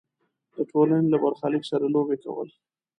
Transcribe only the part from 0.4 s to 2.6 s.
د ټولنې له برخلیک سره لوبې کول.